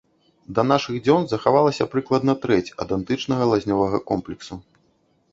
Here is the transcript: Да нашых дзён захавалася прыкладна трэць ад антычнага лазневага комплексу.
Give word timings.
Да 0.59 0.63
нашых 0.69 0.95
дзён 1.07 1.25
захавалася 1.33 1.85
прыкладна 1.91 2.35
трэць 2.45 2.73
ад 2.85 2.93
антычнага 2.97 3.43
лазневага 3.51 3.99
комплексу. 4.13 4.59